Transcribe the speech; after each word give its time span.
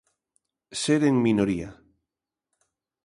Ser 0.83 0.97
en 1.09 1.15
minoría. 1.25 1.69